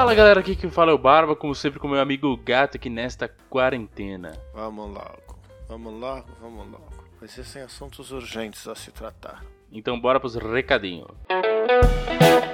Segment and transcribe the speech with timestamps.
[0.00, 2.88] Fala galera, aqui quem fala é o Barba, como sempre com meu amigo Gato aqui
[2.88, 4.32] nesta quarentena.
[4.54, 5.38] Vamos logo,
[5.68, 7.04] vamos logo, vamos logo.
[7.20, 9.44] Existem assuntos urgentes a se tratar.
[9.70, 11.10] Então bora pros recadinhos.
[11.28, 12.49] Muito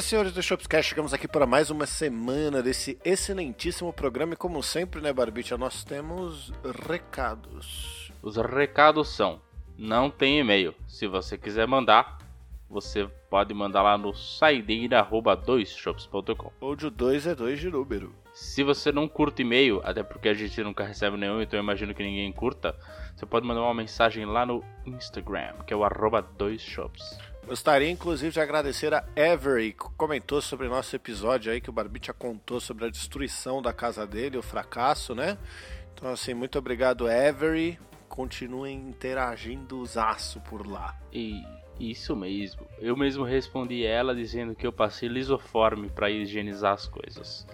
[0.00, 4.36] senhoras e senhores do Shopscast, chegamos aqui para mais uma semana desse excelentíssimo programa e
[4.36, 6.52] como sempre, né, Barbite, nós temos
[6.88, 8.12] recados.
[8.22, 9.40] Os recados são:
[9.76, 10.74] não tem e-mail.
[10.88, 12.16] Se você quiser mandar,
[12.68, 16.52] você pode mandar lá no saideira@doisshops.com.
[16.60, 18.14] Ou de 2 é 2 de número.
[18.32, 21.94] Se você não curte e-mail, até porque a gente nunca recebe nenhum, então eu imagino
[21.94, 22.74] que ninguém curta,
[23.14, 27.18] você pode mandar uma mensagem lá no Instagram, que é o arroba doisshops.
[27.46, 31.72] Gostaria inclusive de agradecer a Avery, que comentou sobre o nosso episódio aí, que o
[31.72, 35.36] Barbite contou sobre a destruição da casa dele, o fracasso, né?
[35.94, 37.78] Então, assim, muito obrigado, Avery.
[38.08, 40.96] Continuem interagindo os aço por lá.
[41.12, 41.42] E
[41.78, 42.66] isso mesmo.
[42.78, 47.46] Eu mesmo respondi ela dizendo que eu passei lisoforme para higienizar as coisas.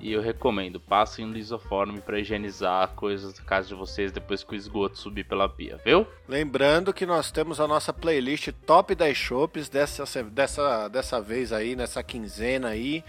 [0.00, 4.52] E eu recomendo, passem um lisoforme para higienizar coisas da casa de vocês depois que
[4.52, 6.06] o esgoto subir pela pia, viu?
[6.28, 11.74] Lembrando que nós temos a nossa playlist Top 10 Shops dessa, dessa, dessa vez aí,
[11.74, 13.02] nessa quinzena aí.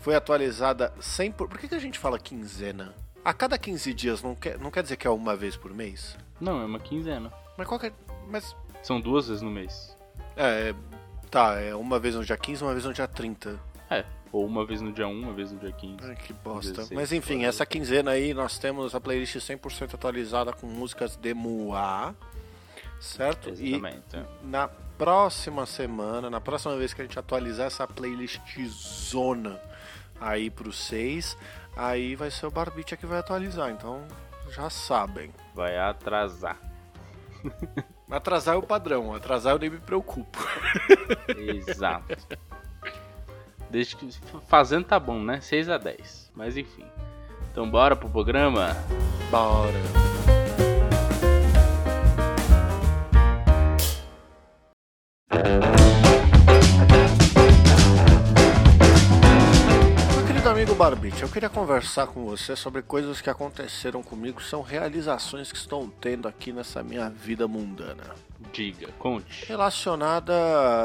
[0.00, 1.32] Foi atualizada 100%.
[1.32, 2.94] Por, por que, que a gente fala quinzena?
[3.24, 6.16] A cada 15 dias não quer, não quer dizer que é uma vez por mês?
[6.40, 7.32] Não, é uma quinzena.
[7.56, 7.92] Mas qual que é.
[8.28, 8.54] Mas.
[8.82, 9.96] São duas vezes no mês.
[10.36, 10.72] É.
[11.30, 13.60] Tá, é uma vez no dia 15, uma vez no dia 30.
[13.90, 15.96] É, ou uma vez no dia 1, uma vez no dia 15.
[16.02, 16.72] Ai, que bosta.
[16.72, 21.34] 16, Mas enfim, essa quinzena aí nós temos a playlist 100% atualizada com músicas de
[21.34, 22.14] Moá.
[23.00, 23.50] Certo?
[23.50, 24.16] Exatamente.
[24.16, 29.60] E na próxima semana, na próxima vez que a gente atualizar essa playlist zona
[30.20, 31.36] aí pro 6,
[31.76, 33.70] aí vai ser o Barbicha que vai atualizar.
[33.70, 34.04] Então
[34.50, 35.32] já sabem.
[35.54, 36.58] Vai atrasar.
[38.10, 40.38] Atrasar é o padrão, atrasar eu nem me preocupo.
[41.36, 42.16] Exato.
[43.70, 44.08] Desde que
[44.46, 45.40] fazendo tá bom, né?
[45.40, 46.32] 6 a 10.
[46.34, 46.84] Mas enfim.
[47.52, 48.74] Então bora pro programa.
[49.30, 49.72] Bora.
[60.14, 64.62] Meu querido amigo Barbite, eu queria conversar com você sobre coisas que aconteceram comigo, são
[64.62, 68.14] realizações que estão tendo aqui nessa minha vida mundana.
[68.50, 69.44] Diga, conte.
[69.46, 70.32] Relacionada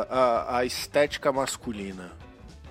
[0.10, 2.22] à, à estética masculina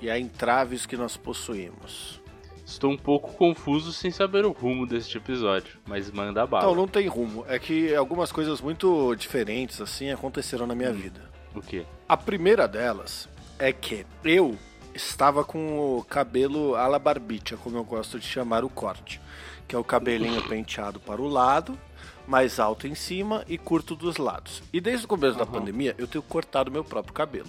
[0.02, 2.20] e a entraves que nós possuímos.
[2.66, 6.64] Estou um pouco confuso sem saber o rumo deste episódio, mas manda bala.
[6.64, 7.44] Então, não tem rumo.
[7.48, 11.20] É que algumas coisas muito diferentes, assim, aconteceram na minha vida.
[11.54, 11.84] O quê?
[12.08, 14.56] A primeira delas é que eu
[14.94, 19.20] estava com o cabelo ala barbicha, como eu gosto de chamar o corte.
[19.68, 21.78] Que é o cabelinho penteado para o lado,
[22.26, 24.62] mais alto em cima e curto dos lados.
[24.72, 25.50] E desde o começo da Uhum.
[25.50, 27.48] pandemia, eu tenho cortado meu próprio cabelo.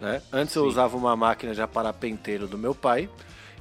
[0.00, 0.22] Né?
[0.32, 0.68] Antes eu Sim.
[0.68, 3.08] usava uma máquina de aparar penteiro do meu pai.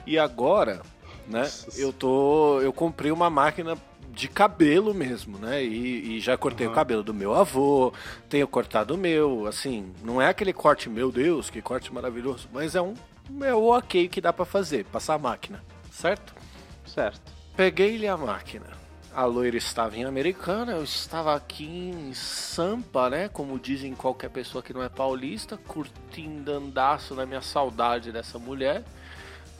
[0.07, 0.81] E agora,
[1.27, 1.79] né, Nossa.
[1.79, 2.61] eu tô.
[2.61, 3.77] Eu comprei uma máquina
[4.11, 5.63] de cabelo mesmo, né?
[5.63, 6.75] E, e já cortei o Uhum.
[6.75, 7.93] cabelo do meu avô,
[8.27, 12.75] tenho cortado o meu, assim, não é aquele corte, meu Deus, que corte maravilhoso, mas
[12.75, 12.95] é um
[13.43, 16.33] é o ok que dá pra fazer, passar a máquina, certo?
[16.85, 17.21] Certo.
[17.55, 18.65] Peguei-lhe a máquina.
[19.13, 23.27] A loira estava em Americana, eu estava aqui em Sampa, né?
[23.27, 28.83] Como dizem qualquer pessoa que não é paulista, curtindo andaço na minha saudade dessa mulher.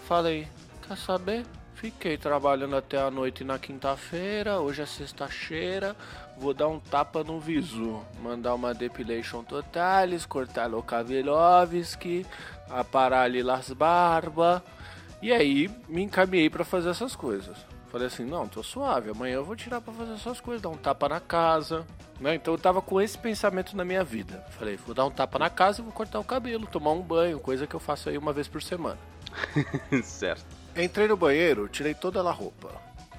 [0.08, 0.48] Falei,
[0.88, 1.46] quer saber?
[1.74, 5.96] Fiquei trabalhando até a noite na quinta-feira, hoje é sexta-feira,
[6.38, 12.26] vou dar um tapa no visu, mandar uma depilation totalis, cortar o Kavilovski,
[12.70, 14.62] aparar ali las barbas.
[15.22, 17.58] E aí me encaminhei pra fazer essas coisas.
[17.92, 20.78] Falei assim, não, tô suave, amanhã eu vou tirar pra fazer essas coisas, dar um
[20.78, 21.86] tapa na casa,
[22.20, 22.36] né?
[22.36, 24.46] Então eu tava com esse pensamento na minha vida.
[24.52, 27.40] Falei, vou dar um tapa na casa e vou cortar o cabelo, tomar um banho,
[27.40, 29.00] coisa que eu faço aí uma vez por semana.
[30.04, 30.46] certo.
[30.78, 32.70] Entrei no banheiro, tirei toda a roupa.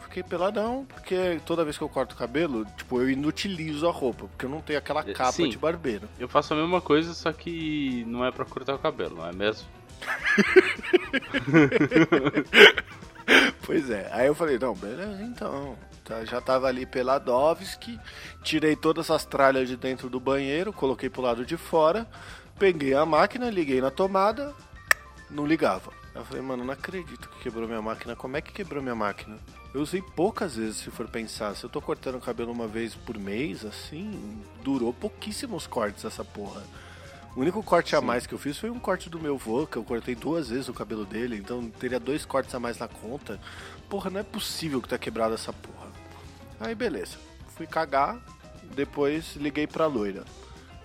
[0.05, 4.27] Fiquei peladão, porque toda vez que eu corto o cabelo, tipo, eu inutilizo a roupa,
[4.27, 5.49] porque eu não tenho aquela É, capa sim.
[5.49, 6.09] de barbeiro.
[6.19, 9.33] Eu faço a mesma coisa, só que não é pra cortar o cabelo, não é
[9.33, 9.69] mesmo?
[13.65, 15.77] pois é, aí eu falei, não, beleza, então.
[16.05, 18.01] Tá, já tava ali pela Dovski,
[18.43, 22.07] tirei todas as tralhas de dentro do banheiro, coloquei pro lado de fora,
[22.59, 24.55] peguei a máquina, liguei na tomada,
[25.31, 25.93] não ligava.
[26.15, 28.17] Eu falei, mano, não acredito que quebrou minha máquina.
[28.17, 29.39] Como é que quebrou minha máquina?
[29.73, 31.55] Eu usei poucas vezes, se for pensar.
[31.55, 36.25] Se eu tô cortando o cabelo uma vez por mês, assim, durou pouquíssimos cortes essa
[36.25, 36.63] porra.
[37.37, 37.97] O único corte Sim.
[37.97, 40.49] a mais que eu fiz foi um corte do meu vô, que eu cortei duas
[40.49, 43.39] vezes o cabelo dele, então teria dois cortes a mais na conta.
[43.89, 45.89] Porra, não é possível que tá quebrado essa porra.
[46.59, 47.17] Aí beleza.
[47.57, 48.19] Fui cagar,
[48.75, 50.25] depois liguei pra loira.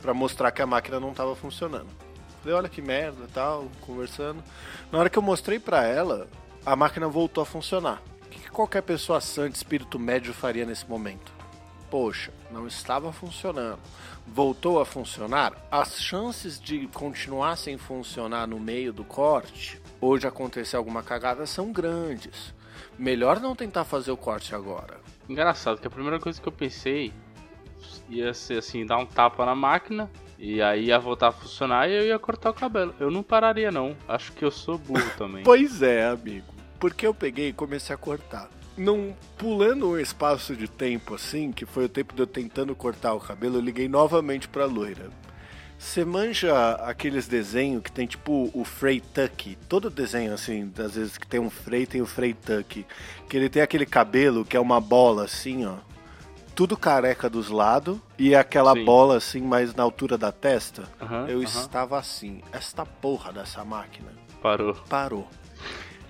[0.01, 1.87] para mostrar que a máquina não tava funcionando.
[2.41, 4.43] Falei, olha que merda tal, conversando.
[4.91, 6.27] Na hora que eu mostrei pra ela,
[6.63, 7.99] a máquina voltou a funcionar.
[8.23, 11.33] O que, que qualquer pessoa sã de espírito médio faria nesse momento?
[11.95, 13.79] Poxa, não estava funcionando.
[14.27, 15.53] Voltou a funcionar?
[15.71, 21.45] As chances de continuar sem funcionar no meio do corte ou de acontecer alguma cagada
[21.45, 22.53] são grandes.
[22.99, 24.99] Melhor não tentar fazer o corte agora.
[25.29, 27.13] Engraçado que a primeira coisa que eu pensei
[28.09, 31.93] ia ser assim, dar um tapa na máquina e aí ia voltar a funcionar e
[31.93, 32.93] eu ia cortar o cabelo.
[32.99, 33.95] Eu não pararia não.
[34.05, 35.45] Acho que eu sou burro também.
[35.47, 36.53] pois é, amigo.
[36.77, 38.49] Porque eu peguei e comecei a cortar.
[38.77, 43.13] Não pulando um espaço de tempo assim, que foi o tempo de eu tentando cortar
[43.13, 45.09] o cabelo, eu liguei novamente pra loira.
[45.77, 49.57] Você manja aqueles desenhos que tem tipo o Frey Tuck?
[49.67, 52.85] Todo desenho assim, às vezes que tem um Frey, tem o Frey Tuck.
[53.29, 55.77] Que ele tem aquele cabelo que é uma bola assim, ó
[56.55, 58.85] tudo careca dos lados e aquela Sim.
[58.85, 60.83] bola assim mais na altura da testa.
[61.01, 61.43] Uhum, eu uhum.
[61.43, 62.41] estava assim.
[62.51, 64.09] Esta porra dessa máquina
[64.45, 64.75] parou.
[64.87, 65.27] Parou.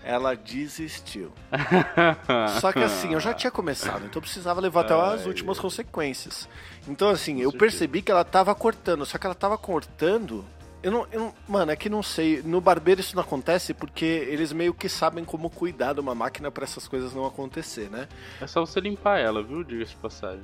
[0.07, 1.33] Ela desistiu.
[2.61, 6.47] Só que assim, eu já tinha começado, então eu precisava levar até as últimas consequências.
[6.87, 10.45] Então assim, eu percebi que ela estava cortando, só que ela estava cortando
[10.85, 12.43] eu não, eu não, Mano, é que não sei.
[12.43, 16.51] No barbeiro isso não acontece porque eles meio que sabem como cuidar de uma máquina
[16.51, 18.07] para essas coisas não acontecer, né?
[18.39, 19.63] É só você limpar ela, viu?
[19.63, 20.43] Diga de passagem.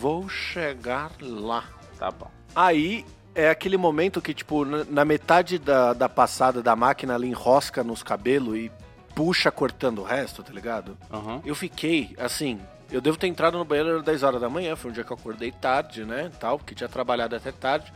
[0.00, 1.64] Vou chegar lá.
[1.98, 2.30] Tá bom.
[2.54, 3.04] Aí
[3.34, 8.02] é aquele momento que, tipo, na metade da, da passada da máquina ela enrosca nos
[8.02, 8.72] cabelos e
[9.16, 10.96] puxa cortando o resto, tá ligado?
[11.10, 11.40] Uhum.
[11.42, 12.60] Eu fiquei, assim,
[12.90, 15.10] eu devo ter entrado no banheiro às 10 horas da manhã, foi um dia que
[15.10, 17.90] eu acordei tarde, né, tal, porque tinha trabalhado até tarde.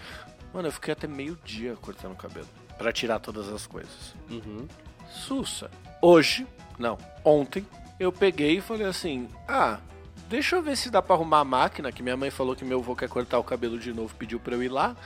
[0.53, 2.49] Mano, eu fiquei até meio-dia cortando o cabelo.
[2.79, 4.15] para tirar todas as coisas.
[4.31, 4.67] Uhum.
[5.11, 5.71] Sussa.
[6.01, 6.47] Hoje,
[6.79, 7.67] não, ontem,
[7.99, 9.79] eu peguei e falei assim: ah,
[10.31, 12.79] deixa eu ver se dá pra arrumar a máquina, que minha mãe falou que meu
[12.79, 14.97] avô quer cortar o cabelo de novo, pediu pra eu ir lá.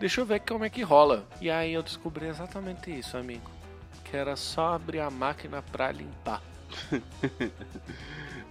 [0.00, 1.24] Deixa eu ver como é que rola.
[1.40, 3.48] E aí eu descobri exatamente isso, amigo.
[4.10, 6.42] Que era só abrir a máquina pra limpar.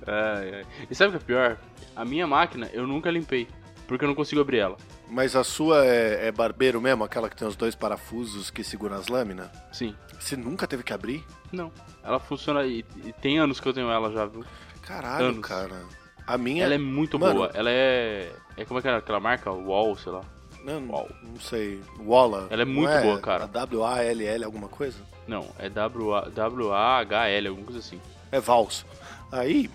[0.08, 0.66] ai, ai.
[0.90, 1.58] E sabe o que é pior?
[1.96, 3.48] A minha máquina eu nunca limpei
[3.90, 4.78] porque eu não consigo abrir ela.
[5.10, 7.04] Mas a sua é, é barbeiro mesmo?
[7.04, 9.50] Aquela que tem os dois parafusos que seguram as lâminas?
[9.72, 9.96] Sim.
[10.20, 11.26] Você nunca teve que abrir?
[11.52, 11.72] Não.
[12.04, 14.46] Ela funciona e, e tem anos que eu tenho ela já, viu?
[14.84, 15.48] Caralho, anos.
[15.48, 15.82] cara.
[16.28, 16.64] A minha.
[16.64, 17.52] Ela é muito Mano, boa.
[17.56, 18.32] Ela é.
[18.56, 19.52] É como é que é aquela marca?
[19.52, 20.22] Wall, sei lá.
[20.64, 21.10] Não, Wall.
[21.24, 21.82] não sei.
[22.00, 22.48] Walla.
[22.52, 23.48] Ela é muito é boa, cara.
[23.48, 25.00] W-A-L-L alguma coisa?
[25.30, 28.02] Não, é W-A-H-L, alguma coisa assim.
[28.32, 28.84] É Vals.
[29.32, 29.70] Aí.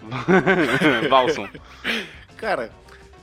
[1.10, 1.48] Valson.
[2.36, 2.70] cara,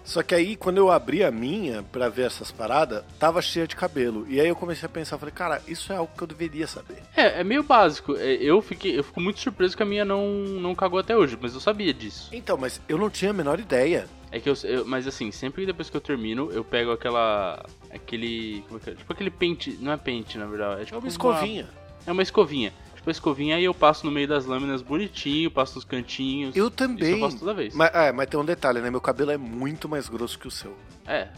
[0.07, 3.75] só que aí, quando eu abri a minha pra ver essas paradas, tava cheia de
[3.75, 4.25] cabelo.
[4.29, 7.03] E aí eu comecei a pensar, falei, cara, isso é algo que eu deveria saber.
[7.13, 8.15] É, é meio básico.
[8.15, 11.37] É, eu fiquei, eu fico muito surpreso que a minha não, não cagou até hoje,
[11.39, 12.29] mas eu sabia disso.
[12.31, 14.07] Então, mas eu não tinha a menor ideia.
[14.31, 17.65] É que eu, eu mas assim, sempre depois que eu termino, eu pego aquela.
[17.93, 18.63] aquele.
[18.85, 18.95] É, é?
[18.95, 19.77] Tipo aquele pente.
[19.81, 20.83] Não é pente, na verdade.
[20.83, 21.63] É, tipo é uma escovinha.
[21.63, 22.71] Uma, é uma escovinha
[23.09, 26.55] a escovinha e eu passo no meio das lâminas bonitinho, passo nos cantinhos.
[26.55, 27.09] Eu também.
[27.09, 27.73] Isso eu faço toda vez.
[27.73, 28.89] Mas, é, mas tem um detalhe, né?
[28.89, 30.75] Meu cabelo é muito mais grosso que o seu.
[31.05, 31.29] É.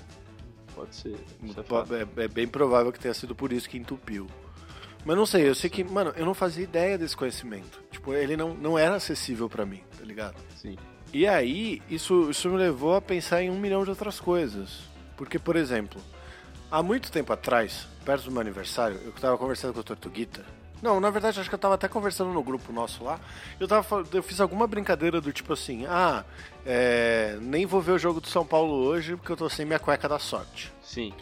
[0.76, 1.16] Pode ser.
[1.16, 4.28] É, é, bem provável que tenha sido por isso que entupiu.
[5.06, 7.82] Mas não sei, eu sei que, mano, eu não fazia ideia desse conhecimento.
[7.92, 10.36] Tipo, ele não, não era acessível para mim, tá ligado?
[10.56, 10.78] Sim.
[11.14, 14.82] E aí, isso, isso me levou a pensar em um milhão de outras coisas.
[15.18, 16.00] Porque, por exemplo,
[16.70, 20.46] há muito tempo atrás, perto do meu aniversário, eu tava conversando com o Tortuguita,
[20.82, 23.20] não, na verdade, acho que eu tava até conversando no grupo nosso lá.
[23.60, 26.24] Eu, tava, eu fiz alguma brincadeira do tipo assim: ah,
[26.66, 29.80] é, nem vou ver o jogo do São Paulo hoje porque eu tô sem minha
[29.80, 30.72] cueca da sorte.
[30.82, 31.14] Sim.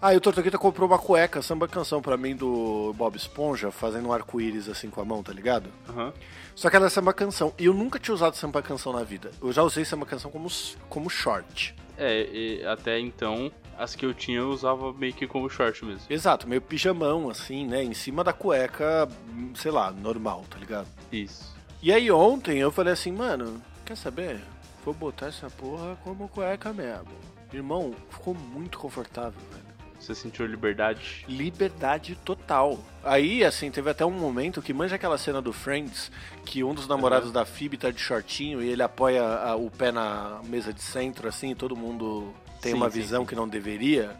[0.00, 4.12] Aí o Tortuguita comprou uma cueca, samba canção pra mim do Bob Esponja, fazendo um
[4.12, 5.70] arco-íris assim com a mão, tá ligado?
[5.88, 6.12] Uhum.
[6.54, 7.54] Só que ela é samba canção.
[7.58, 9.30] E eu nunca tinha usado samba canção na vida.
[9.40, 10.48] Eu já usei samba canção como,
[10.90, 11.74] como short.
[11.96, 16.02] É, até então as que eu tinha eu usava meio que como short mesmo.
[16.08, 17.82] Exato, meio pijamão, assim, né?
[17.82, 19.08] Em cima da cueca,
[19.54, 20.86] sei lá, normal, tá ligado?
[21.12, 21.54] Isso.
[21.82, 24.40] E aí ontem eu falei assim, mano, quer saber?
[24.84, 27.08] Vou botar essa porra como cueca mesmo.
[27.52, 29.64] Irmão, ficou muito confortável, velho.
[30.04, 31.24] Você sentiu liberdade?
[31.26, 32.78] Liberdade total.
[33.02, 36.12] Aí, assim, teve até um momento que manja aquela cena do Friends,
[36.44, 37.32] que um dos namorados uhum.
[37.32, 41.26] da Phoebe tá de shortinho e ele apoia a, o pé na mesa de centro,
[41.26, 43.26] assim, e todo mundo tem sim, uma visão sim.
[43.26, 44.16] que não deveria.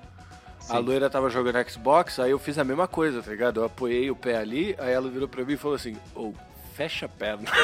[0.69, 3.61] A loira tava jogando Xbox, aí eu fiz a mesma coisa, tá ligado?
[3.61, 6.35] Eu apoiei o pé ali, aí ela virou pra mim e falou assim, ô, oh,
[6.75, 7.51] fecha a perna.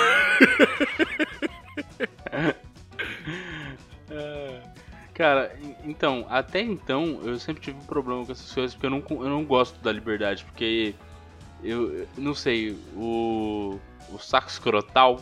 [5.15, 9.05] Cara, então, até então eu sempre tive um problema com essas coisas porque eu não,
[9.11, 10.95] eu não gosto da liberdade, porque
[11.63, 13.79] eu, não sei, o,
[14.11, 15.21] o saco escrotal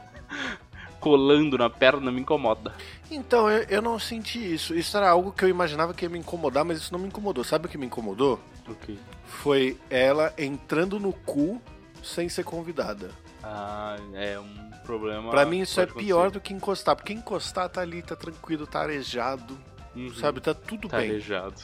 [1.02, 2.72] colando na perna me incomoda.
[3.10, 4.72] Então, eu, eu não senti isso.
[4.72, 7.42] Isso era algo que eu imaginava que ia me incomodar, mas isso não me incomodou.
[7.42, 8.38] Sabe o que me incomodou?
[8.68, 8.96] O okay.
[9.26, 11.60] Foi ela entrando no cu
[12.04, 13.10] sem ser convidada.
[13.42, 15.30] Ah, é um problema.
[15.30, 18.82] Pra mim isso é pior do que encostar, porque encostar tá ali, tá tranquilo, tá
[18.82, 19.58] arejado,
[19.96, 20.14] uhum.
[20.14, 20.40] sabe?
[20.40, 21.10] Tá tudo tá bem.
[21.10, 21.60] Arejado.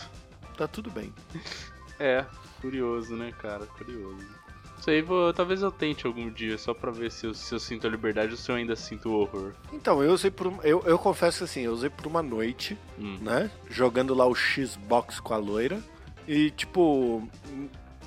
[0.57, 1.15] Tá tudo bem.
[2.01, 2.25] É,
[2.61, 3.67] curioso, né, cara?
[3.67, 4.38] Curioso.
[4.79, 7.59] Isso aí, vou, talvez eu tente algum dia, só pra ver se eu, se eu
[7.59, 9.53] sinto a liberdade ou se eu ainda sinto o horror.
[9.73, 10.53] Então, eu usei por.
[10.63, 13.19] Eu, eu confesso que assim, eu usei por uma noite, hum.
[13.21, 13.51] né?
[13.69, 15.81] Jogando lá o Xbox com a loira.
[16.27, 17.27] E, tipo,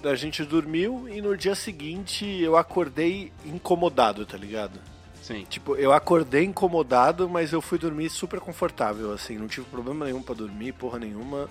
[0.04, 4.80] a gente dormiu e no dia seguinte eu acordei incomodado, tá ligado?
[5.22, 5.46] Sim.
[5.50, 10.22] Tipo, eu acordei incomodado, mas eu fui dormir super confortável, assim, não tive problema nenhum
[10.22, 11.48] para dormir, porra nenhuma.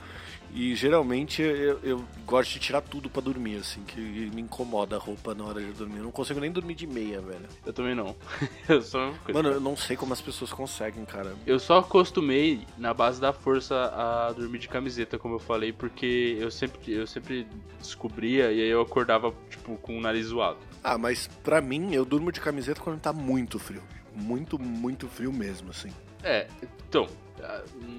[0.53, 4.99] E geralmente eu, eu, gosto de tirar tudo para dormir, assim, que me incomoda a
[4.99, 5.99] roupa na hora de dormir.
[5.99, 7.47] Eu não consigo nem dormir de meia, velho.
[7.65, 8.17] Eu também não.
[8.69, 11.35] eu só Mano, eu não sei como as pessoas conseguem, cara.
[11.47, 16.37] Eu só acostumei na base da força a dormir de camiseta, como eu falei, porque
[16.41, 17.47] eu sempre, eu sempre
[17.79, 20.59] descobria e aí eu acordava, tipo, com o nariz zoado.
[20.83, 23.83] Ah, mas pra mim, eu durmo de camiseta quando tá muito frio.
[24.15, 25.91] Muito, muito frio mesmo, assim.
[26.23, 27.07] É, então,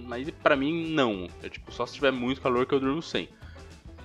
[0.06, 1.28] mas pra mim, não.
[1.44, 3.30] É tipo, só se tiver muito calor que eu durmo sem.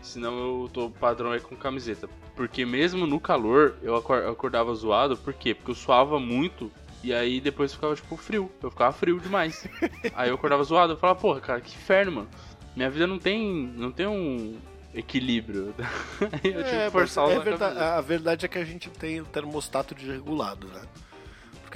[0.03, 2.09] Senão eu tô padrão aí com camiseta.
[2.35, 5.17] Porque mesmo no calor, eu acordava zoado.
[5.17, 5.55] Por quê?
[5.55, 6.71] Porque eu suava muito.
[7.03, 8.51] E aí depois ficava, tipo, frio.
[8.63, 9.67] Eu ficava frio demais.
[10.15, 10.93] aí eu acordava zoado.
[10.93, 12.29] Eu falava, porra, cara, que inferno, mano.
[12.75, 14.59] Minha vida não tem, não tem um
[14.95, 15.75] equilíbrio.
[16.45, 20.69] eu é, forçar é verdade, A verdade é que a gente tem o termostato desregulado,
[20.69, 20.83] né?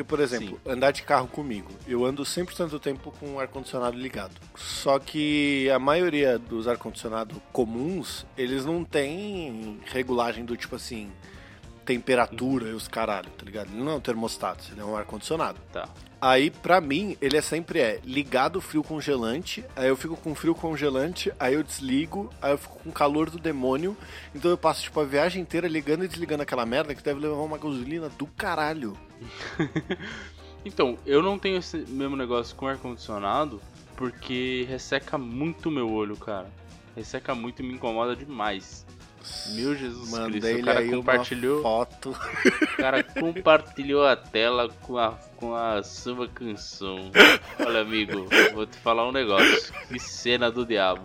[0.00, 0.73] Porque, por exemplo, Sim.
[0.73, 4.33] andar de carro comigo, eu ando sempre tanto tempo com o ar-condicionado ligado.
[4.57, 11.11] Só que a maioria dos ar-condicionados comuns, eles não têm regulagem do tipo assim,
[11.90, 13.68] temperatura e os caralho, tá ligado?
[13.73, 15.59] Ele não é um termostato, ele é um ar-condicionado.
[15.73, 15.88] Tá.
[16.20, 20.54] Aí, pra mim, ele é sempre é ligado frio congelante, aí eu fico com frio
[20.54, 23.97] congelante, aí eu desligo, aí eu fico com calor do demônio.
[24.32, 27.42] Então eu passo, tipo, a viagem inteira ligando e desligando aquela merda que deve levar
[27.42, 28.97] uma gasolina do caralho.
[30.64, 33.61] então, eu não tenho esse mesmo negócio com ar-condicionado
[33.97, 36.49] porque resseca muito meu olho, cara.
[36.94, 38.87] Resseca muito e me incomoda demais.
[39.50, 42.10] Meu Jesus Mandei Cristo, o cara compartilhou foto.
[42.10, 47.10] O cara compartilhou a tela com a com a sua canção.
[47.58, 49.72] Olha, amigo, vou te falar um negócio.
[49.88, 51.04] Que cena do diabo.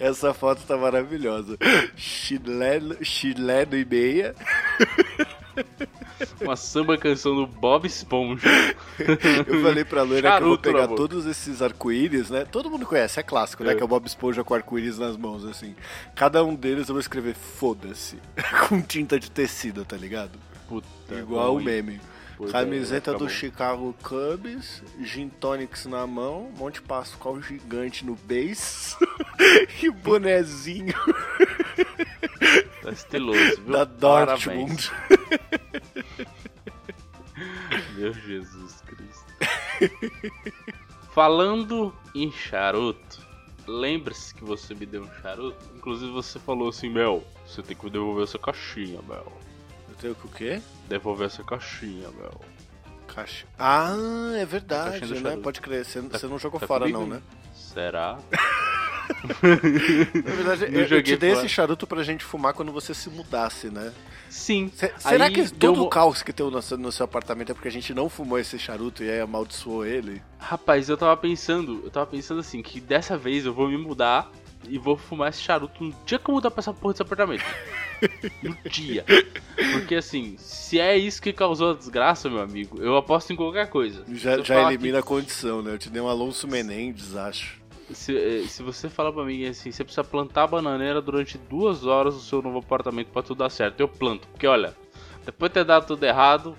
[0.00, 1.56] Essa foto tá maravilhosa.
[1.96, 4.34] Chileno, chileno e meia.
[6.40, 8.48] Uma samba canção do Bob Esponja.
[9.46, 12.44] Eu falei pra loira Charuto, que eu vou pegar todos esses arco-íris, né?
[12.44, 13.72] Todo mundo conhece, é clássico, né?
[13.72, 13.74] É.
[13.74, 15.74] Que é o Bob Esponja com arco-íris nas mãos, assim.
[16.14, 18.18] Cada um deles eu vou escrever foda-se.
[18.68, 20.38] com tinta de tecido, tá ligado?
[20.68, 20.86] Puta.
[21.10, 22.00] Igual o meme.
[22.36, 28.96] Pois Camiseta é, do Chicago Cubs, Gin Tonics na mão, Monte Pascoal gigante no base
[29.82, 30.94] e bonezinho.
[32.82, 33.72] Tá estiloso, viu?
[33.72, 34.90] Da Dortmund.
[38.04, 39.24] Meu Jesus Cristo.
[41.14, 43.26] Falando em charuto,
[43.66, 45.64] lembre-se que você me deu um charuto.
[45.74, 49.32] Inclusive você falou assim, Mel, você tem que devolver essa caixinha, Mel.
[49.88, 50.60] Eu tenho que o quê?
[50.86, 52.38] Devolver essa caixinha, meu.
[53.06, 53.46] Caixa.
[53.58, 53.96] Ah,
[54.36, 55.38] é verdade, né?
[55.38, 55.86] Pode crer.
[55.86, 57.00] Você, tá, não jogou tá fora, comigo?
[57.00, 57.22] não, né?
[57.54, 58.18] Será?
[60.24, 61.46] Na verdade, eu, eu, te dei fora.
[61.46, 63.92] esse charuto pra gente fumar quando você se mudasse, né?
[64.34, 64.68] Sim.
[64.74, 67.68] C será que todo o caos que tem no seu, no seu apartamento é porque
[67.68, 70.20] a gente não fumou esse charuto e aí amaldiçoou ele?
[70.38, 74.32] Rapaz, eu tava pensando, eu tava pensando assim, que dessa vez eu vou me mudar
[74.68, 77.44] e vou fumar esse charuto no dia que eu mudar pra essa porra desse apartamento.
[78.42, 79.04] no dia.
[79.72, 83.70] Porque assim, se é isso que causou a desgraça, meu amigo, eu aposto em qualquer
[83.70, 84.04] coisa.
[84.12, 85.04] Já, já elimina que...
[85.04, 85.74] a condição, né?
[85.74, 87.62] Eu te dei um Alonso Menendez, acho.
[87.92, 92.14] Se, eh, se você falar pra mim assim, você precisa plantar bananeira durante duas horas
[92.14, 94.26] no seu novo apartamento pra tudo dar certo, eu planto.
[94.28, 94.74] Porque olha,
[95.24, 96.56] depois de ter dado tudo errado,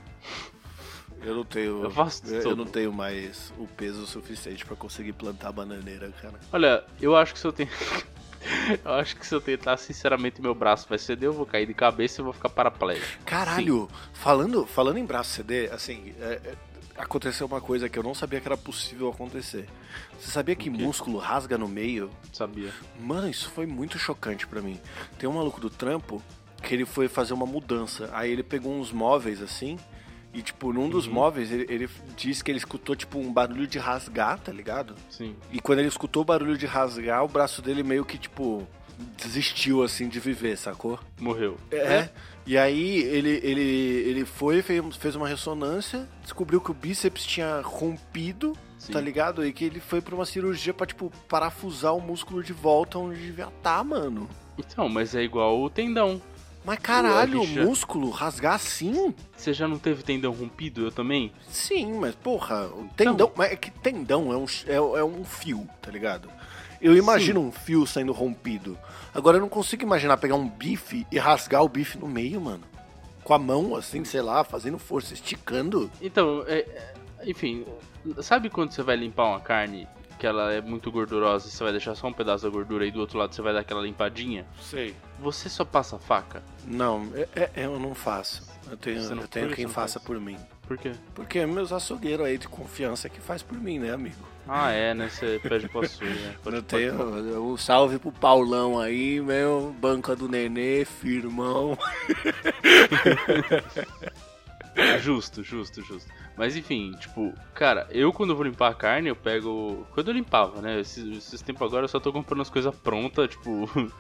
[1.26, 1.84] eu não tenho.
[1.84, 6.40] Eu, faço eu, eu não tenho mais o peso suficiente para conseguir plantar bananeira, cara.
[6.54, 7.70] Olha, eu acho que se eu tenho.
[8.86, 11.74] Eu acho que se eu tentar, sinceramente, meu braço vai ceder, eu vou cair de
[11.74, 13.24] cabeça e vou ficar paraplégico.
[13.26, 16.56] Caralho, falando, falando em braço ceder, assim, é, é,
[16.98, 19.68] aconteceu uma coisa que eu não sabia que era possível acontecer.
[20.20, 22.10] Você sabia que músculo rasga no meio?
[22.32, 22.72] Sabia?
[23.00, 24.80] Mano, isso foi muito chocante pra mim.
[25.20, 26.22] Tem um maluco do trampo
[26.62, 28.10] que ele foi fazer uma mudança.
[28.14, 29.78] Aí ele pegou uns móveis assim.
[30.34, 31.14] E, tipo, num dos Uhum.
[31.14, 34.94] móveis, ele, ele disse que ele escutou, tipo, um barulho de rasgar, tá ligado?
[35.10, 35.34] Sim.
[35.50, 38.68] E quando ele escutou o barulho de rasgar, o braço dele meio que, tipo,
[39.18, 41.00] desistiu, assim, de viver, sacou?
[41.20, 41.58] Morreu.
[41.72, 42.10] É.
[42.46, 47.62] E aí ele, ele, ele foi, fez, fez uma ressonância, descobriu que o bíceps tinha
[47.64, 48.94] rompido, Sim.
[48.94, 49.44] tá ligado?
[49.46, 53.20] E que ele foi pra uma cirurgia pra, tipo, parafusar o músculo de volta onde
[53.20, 54.30] devia estar, mano.
[54.60, 56.22] Então, mas é igual o tendão.
[56.64, 59.14] Mas caralho, o músculo rasgar assim?
[59.38, 60.86] Você já não teve tendão rompido?
[60.86, 61.32] Eu também?
[61.48, 62.90] Sim, mas porra, o Então.
[62.96, 63.32] tendão.
[63.36, 66.28] Mas é que tendão é um, é, é um fio, tá ligado?
[66.82, 68.78] Eu imagino um fio sendo rompido.
[69.14, 72.64] Agora eu não consigo imaginar pegar um bife e rasgar o bife no meio, mano.
[73.24, 75.90] Com a mão, assim, sei lá, fazendo força, esticando.
[76.02, 76.94] Então, é- é-
[77.26, 77.66] enfim,
[78.22, 79.88] sabe quando você vai limpar uma carne
[80.20, 82.92] que ela é muito gordurosa e você vai deixar só um pedaço da gordura e
[82.92, 84.46] do outro lado você vai dar aquela limpadinha?
[84.62, 84.96] Sei.
[85.20, 86.44] Você só passa a faca?
[86.66, 88.44] Não, é- é- eu não faço.
[88.70, 90.06] Eu tenho, eu tenho quem faça faz?
[90.06, 90.38] por mim.
[90.68, 90.94] Por quê?
[91.14, 94.16] Porque é meus açougueiros aí de confiança que faz por mim, né, amigo?
[94.48, 95.10] Ah, é, né?
[95.10, 96.36] Você pede pro açougue, né?
[96.44, 99.76] Pode- Eu pode- tenho um salve pro Paulão aí, meu.
[99.80, 101.78] Banca do Nenê, firmão.
[105.00, 106.12] Justo, justo, justo.
[106.36, 109.88] Mas enfim, tipo, cara, eu quando vou limpar a carne, eu pego.
[109.94, 110.82] Quando eu limpava, né?
[110.82, 113.70] Esses, esses tempos agora eu só tô comprando as coisas prontas, tipo.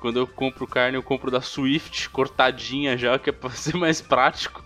[0.00, 4.00] Quando eu compro carne, eu compro da Swift, cortadinha já, que é pra ser mais
[4.00, 4.62] prático.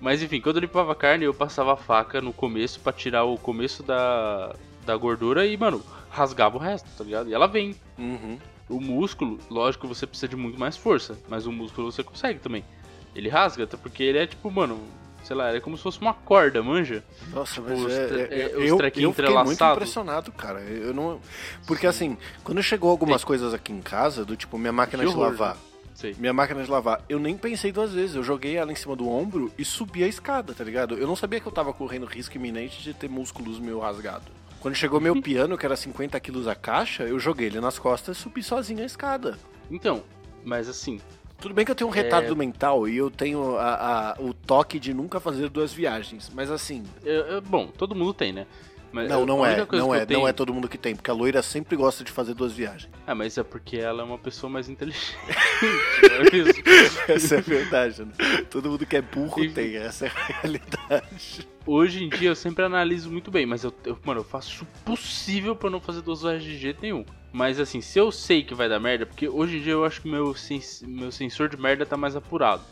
[0.00, 3.24] Mas enfim, quando eu limpava a carne, eu passava a faca no começo pra tirar
[3.24, 4.54] o começo da,
[4.86, 7.28] da gordura e, mano, rasgava o resto, tá ligado?
[7.28, 7.74] E ela vem.
[7.98, 8.38] Uhum.
[8.68, 12.62] O músculo, lógico, você precisa de muito mais força, mas o músculo você consegue também.
[13.14, 14.78] Ele rasga, até porque ele é tipo, mano,
[15.24, 17.02] sei lá, é como se fosse uma corda, manja?
[17.32, 20.60] Nossa, Tipo, mas os é, é- é, eu, os eu trequinhos fiquei muito impressionado, cara.
[20.60, 21.18] Eu não...
[21.66, 25.56] Porque assim, quando chegou algumas coisas aqui em casa, do tipo, minha máquina de lavar.
[25.98, 26.14] Sei.
[26.16, 28.14] Minha máquina de lavar, eu nem pensei duas vezes.
[28.14, 30.94] Eu joguei ela em cima do ombro e subi a escada, tá ligado?
[30.94, 34.26] Eu não sabia que eu tava correndo risco iminente de ter músculos meio rasgado.
[34.60, 38.16] Quando chegou meu piano, que era 50 quilos a caixa, eu joguei ele nas costas
[38.16, 39.36] e subi sozinho a escada.
[39.68, 40.04] Então,
[40.44, 41.00] mas assim,
[41.40, 44.78] Tudo bem que eu tenho um retardo mental e eu tenho a- a- o toque
[44.78, 46.84] de nunca fazer duas viagens, mas assim,
[47.48, 48.46] bom, todo mundo tem, né?
[48.90, 51.14] Mas não, não é, não é, tenho- não é todo mundo que tem, porque a
[51.14, 52.90] loira sempre gosta de fazer duas viagens.
[53.06, 55.14] Ah, mas é porque ela é uma pessoa mais inteligente.
[56.02, 57.00] É isso.
[57.10, 58.12] Essa é a verdade, né?
[58.50, 61.46] Todo mundo que é burro E- tem, essa é a realidade.
[61.66, 64.66] Hoje em dia eu sempre analiso muito bem, mas eu, eu- mano, eu faço o
[64.84, 67.04] possível pra não fazer duas viagens de jeito nenhum.
[67.30, 70.00] Mas assim, se eu sei que vai dar merda, porque hoje em dia eu acho
[70.00, 72.62] que meu, sens meu sensor de merda tá mais apurado.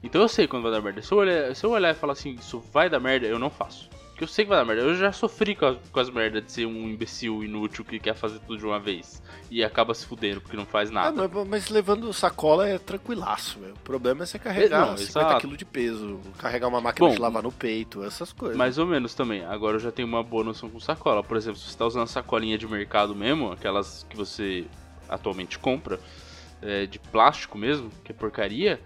[0.00, 1.02] Então eu sei quando vai dar merda.
[1.02, 3.50] Se eu olhar, se eu olhar e falar assim, isso vai dar merda, eu não
[3.50, 3.90] faço.
[4.16, 4.80] Porque eu sei que vai dar merda.
[4.80, 8.14] Eu já sofri com as, com as merdas de ser um imbecil inútil que quer
[8.14, 9.22] fazer tudo de uma vez.
[9.50, 11.28] E acaba se fudendo porque não faz Ah, nada.
[11.28, 13.74] mas, mas levando sacola é tranquilaço, velho.
[13.74, 15.46] O problema é você carregar Não, 50 exato.
[15.46, 18.56] kg de peso, carregar uma máquina Bom, de lavar no peito, essas coisas.
[18.56, 19.44] Mais ou menos também.
[19.44, 21.22] Agora eu já tenho uma boa noção com sacola.
[21.22, 24.64] Por exemplo, se você tá usando a sacolinha de mercado mesmo, aquelas que você
[25.10, 26.00] atualmente compra,
[26.62, 28.80] é, de plástico mesmo, que é porcaria,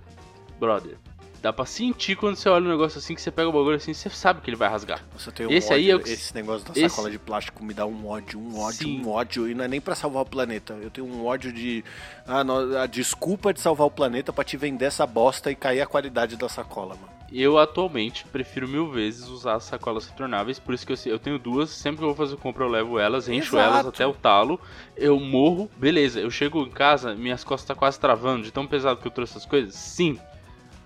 [0.58, 0.98] brother,
[1.40, 3.92] dá pra sentir quando você olha um negócio assim, que você pega o bagulho assim,
[3.94, 5.02] você sabe que ele vai rasgar.
[5.34, 7.64] Tem um esse ódio, aí é o que- esse negócio da esse- sacola de plástico
[7.64, 9.02] me dá um ódio, um ódio, Sim.
[9.04, 10.74] um ódio, e não é nem pra salvar o planeta.
[10.80, 11.84] Eu tenho um ódio de
[12.26, 15.80] ah, no- a desculpa de salvar o planeta pra te vender essa bosta e cair
[15.80, 17.10] a qualidade da sacola, mano.
[17.32, 21.38] Eu atualmente prefiro mil vezes usar as sacolas retornáveis, por isso que eu, eu tenho
[21.38, 23.72] duas, sempre que eu vou fazer compra eu levo elas, encho Exato.
[23.74, 24.60] elas até o talo,
[24.96, 29.00] eu morro, beleza, eu chego em casa, minhas costas tá quase travando de tão pesado
[29.00, 29.74] que eu trouxe essas coisas?
[29.76, 30.18] Sim,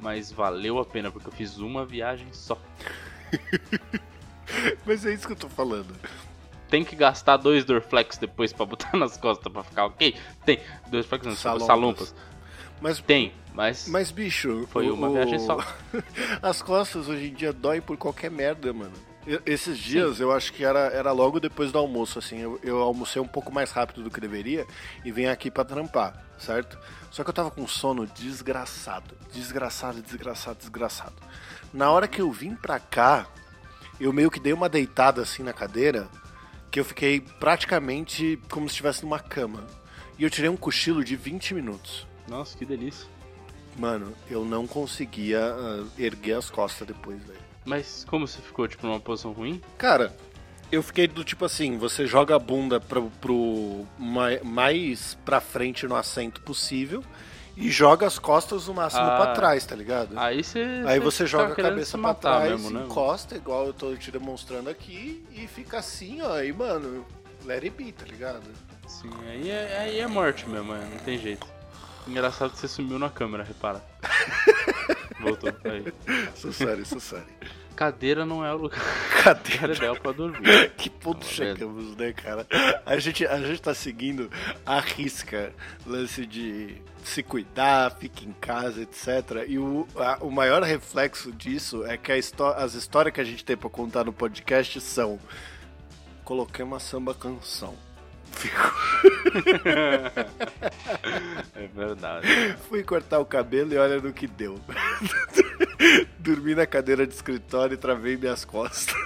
[0.00, 2.58] mas valeu a pena, porque eu fiz uma viagem só.
[4.86, 5.94] Mas é isso que eu tô falando.
[6.68, 10.14] Tem que gastar dois Dorflex depois pra botar nas costas pra ficar ok?
[10.44, 11.66] Tem, dois Dorflex não, Salompas.
[11.66, 12.14] salompas.
[12.80, 15.58] Mas, Tem, mas, mas bicho, foi o- uma viagem só.
[16.42, 18.92] As costas hoje em dia doem por qualquer merda, mano.
[19.46, 22.38] Esses dias eu acho que era, era logo depois do almoço, assim.
[22.40, 24.66] Eu, eu almocei um pouco mais rápido do que deveria
[25.04, 26.78] e vim aqui pra trampar, certo?
[27.10, 29.14] Só que eu tava com sono desgraçado.
[29.32, 31.14] Desgraçado, desgraçado, desgraçado.
[31.72, 33.26] Na hora que eu vim pra cá,
[33.98, 36.08] eu meio que dei uma deitada assim na cadeira
[36.70, 39.64] que eu fiquei praticamente como se estivesse numa cama.
[40.18, 42.06] E eu tirei um cochilo de 20 minutos.
[42.28, 43.08] Nossa, que delícia.
[43.76, 47.43] Mano, eu não conseguia ah, erguer as costas depois, velho.
[47.64, 49.60] Mas como você ficou, tipo, numa posição ruim?
[49.78, 50.14] Cara,
[50.70, 55.94] Eu fiquei do tipo assim, você joga a bunda pro, pro mais pra frente no
[55.94, 57.04] assento possível
[57.56, 60.18] e joga as costas no máximo ah, pra trás, tá ligado?
[60.18, 60.82] Aí você.
[60.86, 62.84] Aí você joga tá a cabeça pra trás, mesmo, né?
[62.84, 66.32] encosta, igual eu tô te demonstrando aqui, e fica assim, ó.
[66.34, 67.06] Aí, mano,
[67.44, 68.42] let it be, tá ligado?
[68.88, 71.46] Sim, aí é, aí é morte mesmo, é, não tem jeito.
[72.06, 73.82] Engraçado que você sumiu na câmera, repara.
[75.24, 75.92] Voltou, aí.
[76.34, 77.26] Sou sério, sou sério.
[77.74, 78.80] Cadeira não é o lugar.
[79.22, 80.70] Cadeira é ideal pra dormir.
[80.78, 82.46] que ponto chegamos, né, cara?
[82.86, 84.30] A gente, a gente tá seguindo
[84.64, 85.52] a risca
[85.84, 89.44] lance de se cuidar, fique em casa, etc.
[89.48, 92.16] E o, a, o maior reflexo disso é que a
[92.56, 95.18] as histórias que a gente tem pra contar no podcast são:
[96.24, 97.74] coloquei uma samba canção.
[101.54, 102.26] é verdade.
[102.68, 104.58] Fui cortar o cabelo e olha no que deu.
[106.18, 108.94] Dormi na cadeira de escritório e travei minhas costas.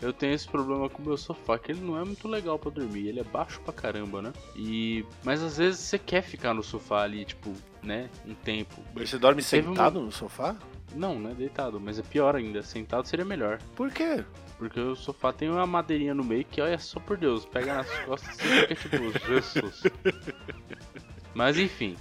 [0.00, 2.70] Eu tenho esse problema com o meu sofá, que ele não é muito legal para
[2.70, 4.32] dormir, ele é baixo pra caramba, né?
[4.56, 8.82] E mas às vezes você quer ficar no sofá ali, tipo, né, um tempo.
[8.94, 10.04] Mas você dorme sentado um...
[10.04, 10.56] no sofá?
[10.94, 13.58] Não, não é deitado, mas é pior ainda, sentado seria melhor.
[13.76, 14.24] Por quê?
[14.60, 17.88] Porque o sofá tem uma madeirinha no meio que, olha só por Deus, pega nas
[18.00, 19.82] costas e fica tipo, Jesus.
[21.32, 21.96] Mas enfim,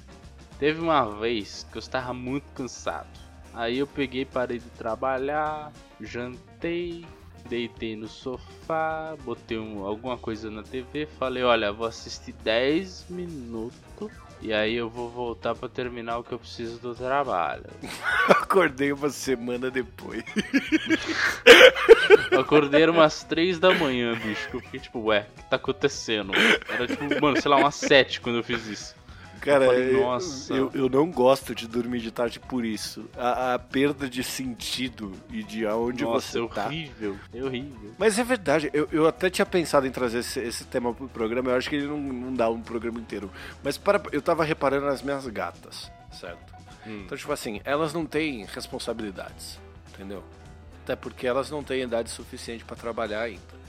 [0.59, 3.07] teve uma vez que eu estava muito cansado.
[3.53, 7.05] Aí eu peguei, parei de trabalhar, jantei,
[7.47, 14.11] deitei no sofá, botei um, alguma coisa na TV, falei, olha, vou assistir 10 minutos
[14.41, 17.65] e aí eu vou voltar para terminar o que eu preciso do trabalho.
[18.29, 20.23] Acordei uma semana depois.
[22.39, 24.49] Acordei umas 3 da manhã, bicho.
[24.53, 26.31] Eu fiquei tipo, ué, o que tá acontecendo?
[26.69, 28.98] Era tipo, mano, sei lá, umas 7 quando eu fiz isso.
[29.41, 30.53] Cara, eu, falei, Nossa.
[30.53, 33.05] Eu, eu não gosto de dormir de tarde por isso.
[33.17, 36.65] A, a perda de sentido e de aonde Nossa, você é tá.
[36.65, 37.93] horrível, é horrível.
[37.97, 41.51] Mas é verdade, eu, eu até tinha pensado em trazer esse, esse tema pro programa,
[41.51, 43.31] eu acho que ele não, não dá um programa inteiro.
[43.63, 46.53] Mas para, eu tava reparando nas minhas gatas, certo?
[46.85, 47.03] Hum.
[47.05, 49.59] Então, tipo assim, elas não têm responsabilidades,
[49.93, 50.23] entendeu?
[50.83, 53.59] Até porque elas não têm idade suficiente para trabalhar ainda.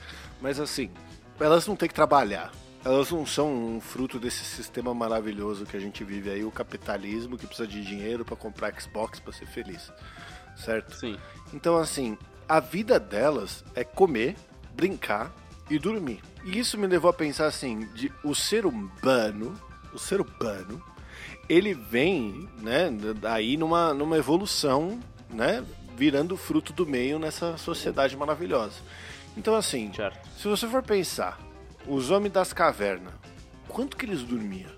[0.40, 0.90] Mas assim,
[1.38, 2.50] elas não têm que trabalhar
[2.84, 7.36] elas não são um fruto desse sistema maravilhoso que a gente vive aí, o capitalismo
[7.36, 9.92] que precisa de dinheiro para comprar Xbox para ser feliz,
[10.56, 10.96] certo?
[10.96, 11.18] Sim.
[11.52, 12.16] Então assim,
[12.48, 14.36] a vida delas é comer,
[14.74, 15.30] brincar
[15.68, 16.22] e dormir.
[16.44, 19.54] E isso me levou a pensar assim, de o ser humano,
[19.92, 20.82] o ser humano,
[21.48, 22.90] ele vem, né,
[23.24, 25.64] aí numa, numa evolução, né,
[25.96, 28.76] virando fruto do meio nessa sociedade maravilhosa.
[29.36, 30.26] Então assim, certo.
[30.38, 31.49] se você for pensar
[31.86, 33.14] os homens das cavernas.
[33.68, 34.70] Quanto que eles dormiam?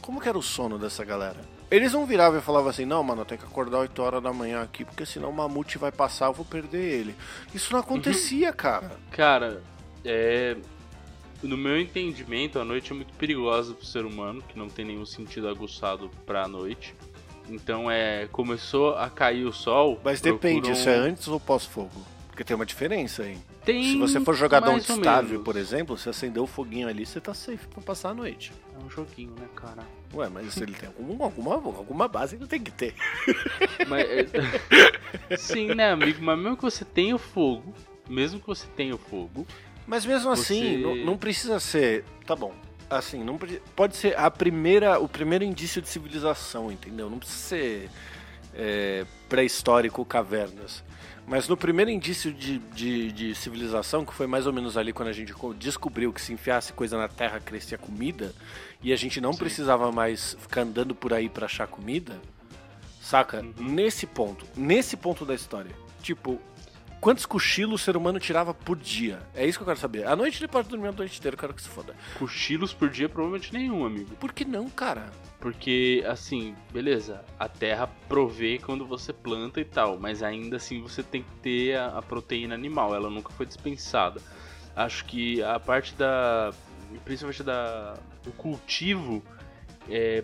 [0.00, 1.40] Como que era o sono dessa galera?
[1.70, 4.32] Eles não viravam e falavam assim, não, mano, eu tenho que acordar 8 horas da
[4.32, 7.14] manhã aqui, porque senão o mamute vai passar, eu vou perder ele.
[7.54, 8.56] Isso não acontecia, uhum.
[8.56, 8.90] cara.
[9.10, 9.62] Cara,
[10.04, 10.56] é.
[11.42, 15.06] No meu entendimento, a noite é muito perigosa pro ser humano, que não tem nenhum
[15.06, 16.94] sentido aguçado pra noite.
[17.48, 18.26] Então é.
[18.32, 20.00] Começou a cair o sol.
[20.02, 22.02] Mas depende, isso é antes ou pós-fogo?
[22.28, 23.38] Porque tem uma diferença aí.
[23.68, 27.34] Tem Se você for jogador estável, por exemplo, se acender o foguinho ali, você tá
[27.34, 28.50] safe pra passar a noite.
[28.74, 29.86] É um joguinho, né, cara?
[30.14, 32.94] Ué, mas ele tem alguma, alguma, alguma base, ele tem que ter.
[33.86, 35.36] Mas, é...
[35.36, 36.22] Sim, né, amigo?
[36.22, 37.74] Mas mesmo que você tenha o fogo,
[38.08, 39.46] mesmo que você tenha o fogo.
[39.86, 42.06] Mas mesmo assim, não, não precisa ser.
[42.24, 42.54] Tá bom.
[42.88, 43.38] Assim, não
[43.76, 47.10] pode ser a primeira, o primeiro indício de civilização, entendeu?
[47.10, 47.90] Não precisa ser
[48.54, 50.82] é, pré-histórico cavernas.
[51.26, 55.08] Mas no primeiro indício de, de, de, civilização, que foi mais ou menos ali quando
[55.08, 58.34] a gente descobriu que se enfiasse coisa na terra crescia comida,
[58.82, 59.38] e a gente não Sim.
[59.40, 62.18] precisava mais ficar andando por aí para achar comida,
[63.02, 63.42] saca?
[63.42, 63.52] Uhum.
[63.58, 65.70] Nesse ponto, nesse ponto da história.
[66.02, 66.40] Tipo,
[67.00, 69.20] quantos cochilos o ser humano tirava por dia?
[69.34, 70.06] É isso que eu quero saber.
[70.06, 71.94] À noite ele pode dormir a noite inteira, eu quero que se foda.
[72.18, 74.14] Cochilos por dia, provavelmente nenhum, amigo.
[74.16, 75.10] Por que não, cara?
[75.40, 81.02] Porque, assim, beleza, a terra provê quando você planta e tal, mas ainda assim você
[81.02, 84.20] tem que ter a, a proteína animal, ela nunca foi dispensada.
[84.74, 86.52] Acho que a parte da.
[87.04, 89.22] principalmente da, do cultivo
[89.88, 90.22] é,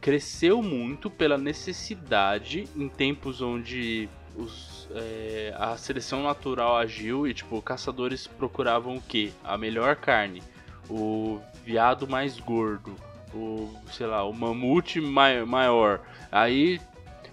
[0.00, 7.60] cresceu muito pela necessidade em tempos onde os, é, a seleção natural agiu e, tipo,
[7.62, 9.32] caçadores procuravam o quê?
[9.44, 10.42] A melhor carne,
[10.88, 12.94] o viado mais gordo
[13.34, 16.00] o, sei lá, o mamute maior.
[16.30, 16.80] Aí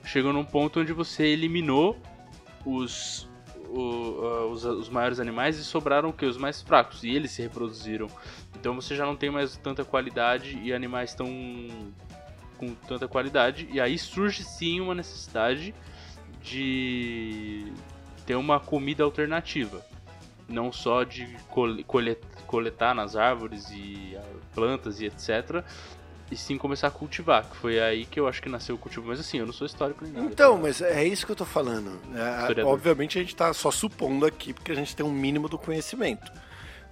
[0.04, 1.98] chegou num ponto onde você eliminou
[2.66, 3.28] os,
[3.70, 6.26] o, os, os, maiores animais e sobraram o que?
[6.26, 7.04] Os mais fracos.
[7.04, 8.08] E eles se reproduziram.
[8.60, 11.28] Então você já não tem mais tanta qualidade e animais estão
[12.58, 13.68] com tanta qualidade.
[13.72, 15.74] E aí surge sim uma necessidade
[16.48, 17.72] de
[18.26, 19.86] ter uma comida alternativa.
[20.48, 21.28] Não só de
[22.46, 24.24] coletar nas árvores e ah,
[24.56, 25.64] plantas e etc.
[26.32, 29.08] E sim começar a cultivar, que foi aí que eu acho que nasceu o cultivo.
[29.08, 30.26] Mas assim, eu não sou histórico nem nada.
[30.26, 30.62] Então, tá?
[30.62, 32.00] mas é isso que eu tô falando.
[32.16, 35.58] É, obviamente a gente tá só supondo aqui, porque a gente tem um mínimo do
[35.58, 36.32] conhecimento.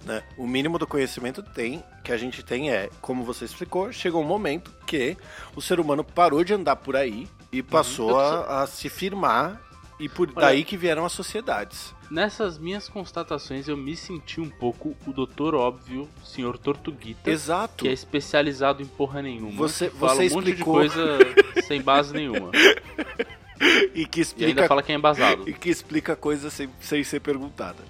[0.04, 0.22] Né?
[0.36, 4.26] O mínimo do conhecimento tem que a gente tem é, como você explicou, chegou um
[4.26, 5.16] momento que
[5.54, 8.18] o ser humano parou de andar por aí e passou uhum.
[8.18, 9.60] a, a, se firmar
[9.98, 11.94] e por Olha, daí que vieram as sociedades.
[12.10, 17.84] Nessas minhas constatações eu me senti um pouco o doutor óbvio, senhor Tortuguita, Exato.
[17.84, 19.56] que é especializado em porra nenhuma.
[19.56, 20.42] Você, você fala um explicou...
[20.42, 21.18] monte de coisa
[21.66, 22.50] sem base nenhuma.
[23.94, 25.48] e que explica e ainda fala que é embasado.
[25.48, 27.82] E que explica coisas sem, sem ser perguntada.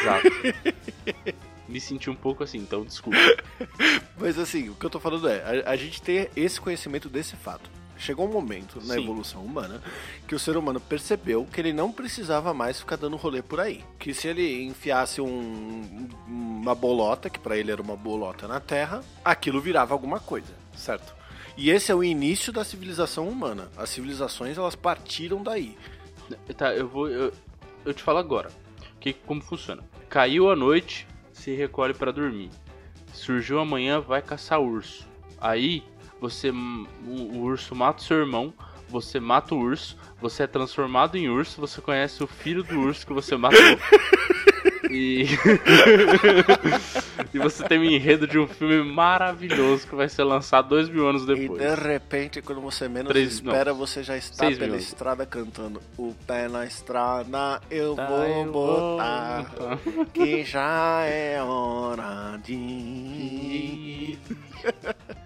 [0.00, 0.28] Exato.
[1.68, 3.18] Me senti um pouco assim, então desculpa.
[4.18, 7.36] Mas assim, o que eu tô falando é, a, a gente ter esse conhecimento desse
[7.36, 7.68] fato.
[8.04, 9.02] Chegou um momento na Sim.
[9.02, 9.80] evolução humana
[10.28, 13.82] que o ser humano percebeu que ele não precisava mais ficar dando rolê por aí.
[13.98, 19.02] Que se ele enfiasse um, uma bolota, que para ele era uma bolota na Terra,
[19.24, 21.16] aquilo virava alguma coisa, certo?
[21.56, 23.70] E esse é o início da civilização humana.
[23.74, 25.74] As civilizações elas partiram daí.
[26.58, 27.08] Tá, eu vou.
[27.08, 27.32] Eu,
[27.86, 28.50] eu te falo agora.
[29.00, 29.82] Que, como funciona?
[30.10, 32.50] Caiu a noite, se recolhe para dormir.
[33.14, 35.08] Surgiu amanhã, vai caçar urso.
[35.40, 35.82] Aí
[36.20, 38.52] você o, o urso mata o seu irmão,
[38.88, 43.06] você mata o urso, você é transformado em urso, você conhece o filho do urso
[43.06, 43.60] que você matou.
[44.90, 45.24] E.
[47.34, 51.08] e você tem um enredo de um filme maravilhoso que vai ser lançado dois mil
[51.08, 51.60] anos depois.
[51.60, 53.78] E de repente, quando você menos Três, espera, não.
[53.78, 58.52] você já está Seis pela estrada cantando O pé na estrada eu tá, vou eu
[58.52, 59.42] botar,
[59.84, 60.06] vou...
[60.06, 64.18] que já é hora de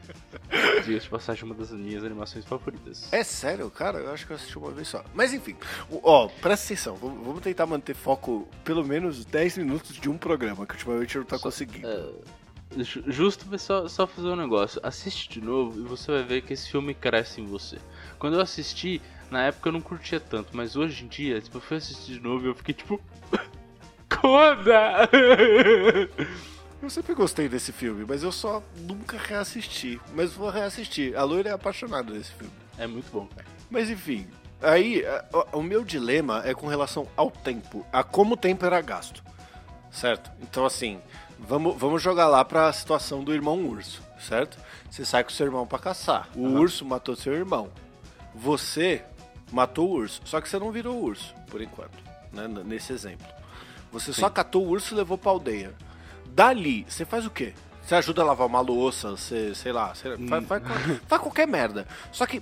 [0.84, 3.12] Dias de passagem, uma das minhas animações favoritas.
[3.12, 3.98] É sério, cara?
[3.98, 5.04] Eu acho que eu assisti uma vez só.
[5.14, 5.56] Mas enfim,
[6.02, 6.96] ó, presta atenção.
[6.96, 11.37] Vamos tentar manter foco pelo menos 10 minutos de um programa, que ultimamente não tá
[11.37, 11.87] só, conseguindo.
[11.87, 14.80] É, justo só, só fazer um negócio.
[14.82, 17.78] Assiste de novo e você vai ver que esse filme cresce em você.
[18.18, 21.61] Quando eu assisti, na época eu não curtia tanto, mas hoje em dia, tipo, eu
[21.61, 23.00] fui assistir de novo e eu fiquei tipo.
[24.08, 25.08] Coda!
[26.80, 30.00] Eu sempre gostei desse filme, mas eu só nunca reassisti.
[30.14, 31.16] Mas vou reassistir.
[31.16, 32.52] A loira é apaixonada desse filme.
[32.78, 33.46] É muito bom, cara.
[33.68, 34.26] Mas enfim,
[34.62, 35.04] aí
[35.52, 39.22] o meu dilema é com relação ao tempo, a como o tempo era gasto.
[39.90, 40.30] Certo?
[40.40, 41.00] Então assim,
[41.38, 44.58] vamos, vamos jogar lá pra situação do irmão urso, certo?
[44.90, 46.28] Você sai com seu irmão para caçar.
[46.34, 46.60] O uhum.
[46.60, 47.70] urso matou seu irmão.
[48.34, 49.02] Você
[49.50, 51.98] matou o urso, só que você não virou urso, por enquanto,
[52.32, 52.46] né?
[52.64, 53.26] Nesse exemplo.
[53.90, 54.20] Você Sim.
[54.20, 55.74] só catou o urso e levou pra aldeia.
[56.38, 57.53] Dali, você faz o quê?
[57.83, 60.29] Você ajuda a lavar uma louça, você, sei lá, você hum.
[60.29, 60.62] faz, faz,
[61.09, 61.85] faz, qualquer merda.
[62.12, 62.40] Só que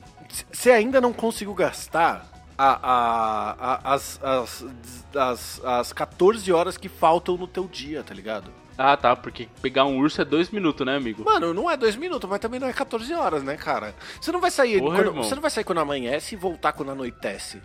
[0.52, 2.26] você ainda não conseguiu gastar
[2.58, 4.66] a, a, a, as, as,
[5.14, 8.52] as, as 14 horas que faltam no teu dia, tá ligado?
[8.76, 11.24] Ah, tá, porque pegar um urso é dois minutos, né, amigo?
[11.24, 13.94] Mano, não é dois minutos, mas também não é 14 horas, né, cara?
[14.20, 16.90] Você não vai sair Porra, quando, você não vai sair quando amanhece e voltar quando
[16.90, 17.62] anoitece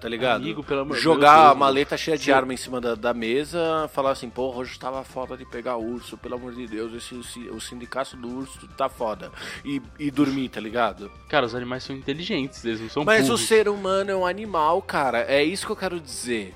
[0.00, 0.42] tá ligado?
[0.42, 4.30] Amigo, Jogar Deus, a maleta cheia de arma em cima da, da mesa, falar assim,
[4.30, 8.28] porra, hoje tava foda de pegar urso, pelo amor de Deus, esse, o sindicato do
[8.28, 9.30] urso tá foda.
[9.64, 11.10] E, e dormir, tá ligado?
[11.28, 13.42] Cara, os animais são inteligentes, eles não são Mas burros.
[13.42, 16.54] o ser humano é um animal, cara, é isso que eu quero dizer.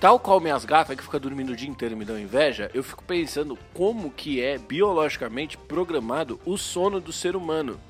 [0.00, 2.84] Tal qual minhas gatas que ficam dormindo o dia inteiro e me dão inveja, eu
[2.84, 7.80] fico pensando como que é biologicamente programado o sono do ser humano.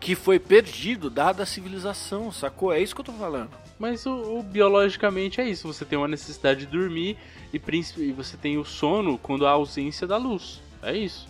[0.00, 2.72] Que foi perdido dada a civilização, sacou?
[2.72, 3.50] É isso que eu tô falando.
[3.78, 5.66] Mas o, o, biologicamente é isso.
[5.66, 7.16] Você tem uma necessidade de dormir
[7.52, 7.60] e,
[7.98, 10.62] e você tem o sono quando há ausência da luz.
[10.82, 11.26] É isso.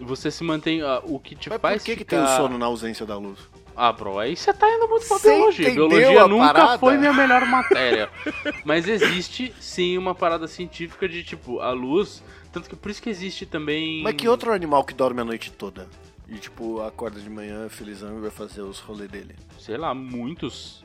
[0.00, 0.82] Você se mantém.
[0.82, 1.82] Uh, o que te Mas faz.
[1.82, 2.04] Por que, ficar...
[2.04, 3.38] que tem o sono na ausência da luz?
[3.76, 5.70] Ah, bro, aí você tá indo muito pra biologia.
[5.70, 6.78] Biologia nunca parada?
[6.78, 8.08] foi minha melhor matéria.
[8.64, 12.22] Mas existe sim uma parada científica de tipo, a luz.
[12.50, 14.02] Tanto que por isso que existe também.
[14.02, 15.86] Mas que outro animal que dorme a noite toda?
[16.26, 19.36] E tipo, acorda de manhã felizão e vai fazer os rolês dele?
[19.60, 20.82] Sei lá, muitos.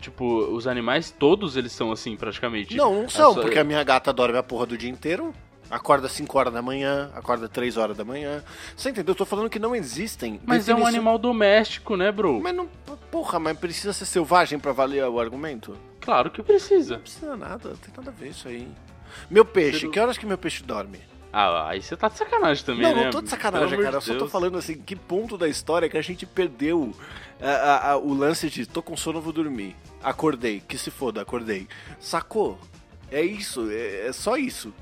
[0.00, 2.76] Tipo, os animais todos eles são assim, praticamente.
[2.76, 5.34] Não, não são, porque a minha gata dorme a porra do dia inteiro.
[5.70, 8.42] Acorda 5 horas da manhã, acorda 3 horas da manhã.
[8.74, 9.12] Você entendeu?
[9.12, 10.40] Eu tô falando que não existem.
[10.46, 10.78] Mas definição...
[10.78, 12.40] é um animal doméstico, né, bro?
[12.40, 12.66] Mas não.
[13.10, 15.76] Porra, mas precisa ser selvagem para valer o argumento?
[16.00, 16.94] Claro que precisa.
[16.94, 18.68] Não precisa nada, não tem nada a ver isso aí.
[19.30, 21.00] Meu peixe, que horas que meu peixe dorme?
[21.32, 22.96] Ah, aí você tá de sacanagem também, não, né?
[22.96, 23.96] Não, não tô de sacanagem, cara.
[23.96, 26.94] Eu só tô falando assim, que ponto da história que a gente perdeu
[27.40, 29.76] a, a, a, o lance de tô com sono, vou dormir.
[30.02, 31.68] Acordei, que se foda, acordei.
[32.00, 32.58] Sacou?
[33.10, 34.72] É isso, é, é só isso.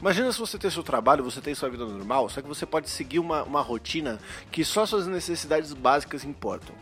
[0.00, 2.90] Imagina se você tem seu trabalho, você tem sua vida normal, só que você pode
[2.90, 4.18] seguir uma, uma rotina
[4.50, 6.74] que só suas necessidades básicas importam.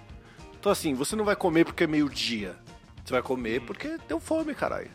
[0.58, 2.56] Então assim, você não vai comer porque é meio-dia.
[3.04, 4.90] Você vai comer porque deu fome, caralho.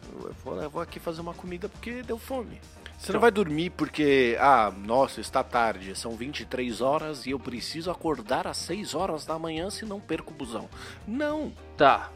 [0.46, 2.60] Eu vou aqui fazer uma comida porque deu fome.
[2.98, 7.92] Você não vai dormir porque, ah, nossa, está tarde, são 23 horas e eu preciso
[7.92, 10.68] acordar às 6 horas da manhã se não perco o busão.
[11.08, 11.52] Não.
[11.78, 12.10] Tá.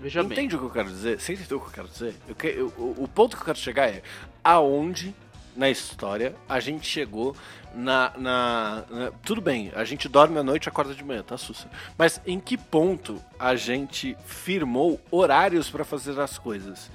[0.00, 0.32] Veja bem.
[0.32, 1.20] Entende o que eu quero dizer?
[1.20, 2.14] Você entendeu o que eu quero dizer?
[2.28, 4.02] Eu que- eu- o, o ponto que eu quero chegar é
[4.42, 5.14] aonde
[5.56, 7.34] na história a gente chegou
[7.74, 11.36] na, na- na- Tudo bem, a gente dorme à noite e acorda de manhã, tá
[11.38, 11.68] sussa.
[11.98, 16.90] Mas em que ponto a gente firmou horários para fazer as coisas?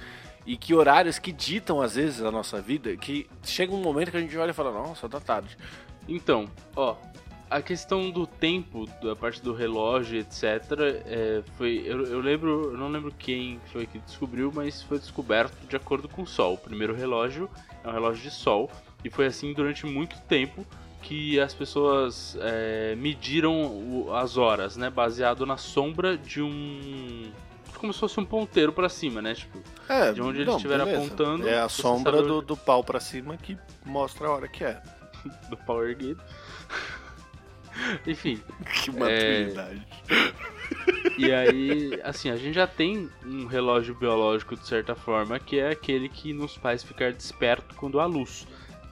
[0.46, 4.16] E que horários que ditam, às vezes, a nossa vida, que chega um momento que
[4.16, 5.58] a gente olha e fala, nossa, tá tarde.
[6.08, 6.96] Então, ó,
[7.50, 10.44] a questão do tempo, da parte do relógio, etc,
[11.06, 15.66] é, foi, eu, eu lembro, eu não lembro quem foi que descobriu, mas foi descoberto
[15.66, 16.54] de acordo com o Sol.
[16.54, 17.48] O primeiro relógio
[17.84, 18.70] é um relógio de Sol
[19.04, 20.66] e foi assim durante muito tempo
[21.02, 27.30] que as pessoas é, mediram as horas, né, baseado na sombra de um
[27.78, 29.58] como se fosse um ponteiro pra cima, né, tipo
[29.88, 31.04] É, De onde eles estiverem beleza.
[31.06, 34.80] apontando, É a sombra do, do pau pra cima que mostra a hora que é.
[35.50, 36.18] do Power Grid.
[38.06, 38.40] Enfim,
[38.84, 39.86] Que maturidade.
[41.18, 45.70] E aí, assim, a gente já tem um relógio biológico de certa forma, que é
[45.70, 48.46] aquele que nos faz ficar desperto quando há luz.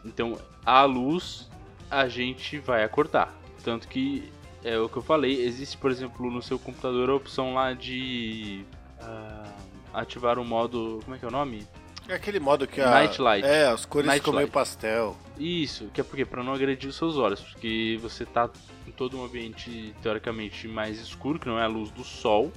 [0.05, 1.51] Então, há luz,
[1.91, 3.35] a gente vai acordar.
[3.63, 4.31] Tanto que
[4.65, 8.65] é o que eu falei, existe, por exemplo, no seu computador a opção lá de
[9.01, 9.53] ah,
[9.93, 11.67] ativar o modo, como é que é o nome?
[12.09, 12.91] É aquele modo que a.
[12.91, 13.47] Night light.
[13.47, 15.17] É, as cores Night ficam meio pastel.
[15.39, 18.51] Isso, que é porque para não agredir os seus olhos, porque você tá
[18.87, 22.53] em todo um ambiente teoricamente mais escuro, que não é a luz do sol,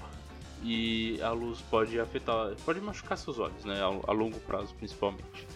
[0.64, 5.48] e a luz pode afetar, pode machucar seus olhos, né, a, a longo prazo principalmente.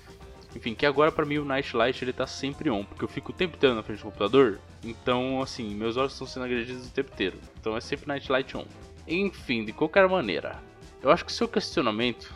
[0.55, 3.31] Enfim, que agora pra mim o night light ele tá sempre on, porque eu fico
[3.31, 6.91] o tempo inteiro na frente do computador, então assim, meus olhos estão sendo agredidos o
[6.91, 7.37] tempo inteiro.
[7.59, 8.65] Então é sempre night light on.
[9.07, 10.61] Enfim, de qualquer maneira,
[11.01, 12.33] eu acho que o seu questionamento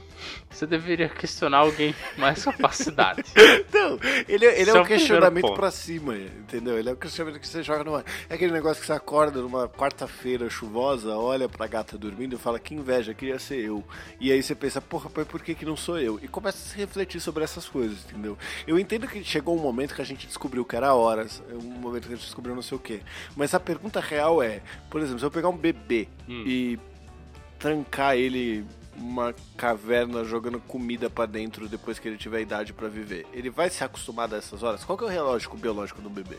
[0.50, 3.24] você deveria questionar alguém com mais capacidade.
[3.74, 6.78] Não, ele, ele Esse é é um questionamento pra cima, entendeu?
[6.78, 8.06] Ele é um questionamento que você joga numa.
[8.30, 12.60] É aquele negócio que você acorda numa quarta-feira chuvosa, olha pra gata dormindo e fala
[12.60, 13.84] que inveja, queria ser eu.
[14.20, 16.20] E aí você pensa, porra, mas por que, que não sou eu?
[16.22, 18.38] E começa a se refletir sobre essas coisas, entendeu?
[18.68, 22.08] Eu entendo que chegou um momento que a gente descobriu que era horas, um momento
[22.08, 23.02] que a gente descobriu não sei o quê.
[23.36, 26.44] Mas a pergunta real é, por exemplo, se eu pegar um bebê Hum.
[26.46, 26.80] e
[27.60, 28.66] trancar ele
[28.98, 33.26] uma caverna jogando comida pra dentro depois que ele tiver idade pra viver.
[33.34, 34.84] Ele vai se acostumar a essas horas?
[34.84, 36.38] Qual que é o relógio biológico do bebê?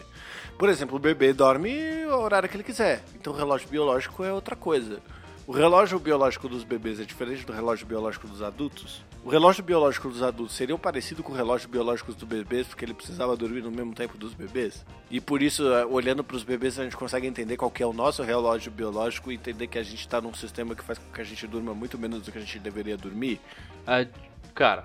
[0.59, 3.05] Por exemplo, o bebê dorme o horário que ele quiser.
[3.15, 5.01] Então o relógio biológico é outra coisa.
[5.47, 9.05] O relógio biológico dos bebês é diferente do relógio biológico dos adultos?
[9.25, 12.93] O relógio biológico dos adultos seria parecido com o relógio biológico dos bebês, porque ele
[12.95, 14.85] precisava dormir no mesmo tempo dos bebês?
[15.09, 17.87] E por isso, eh, olhando para os bebês, a gente consegue entender qual que é
[17.87, 21.13] o nosso relógio biológico e entender que a gente está num sistema que faz com
[21.13, 23.41] que a gente durma muito menos do que a gente deveria dormir?
[23.87, 24.05] Ah,
[24.53, 24.85] cara,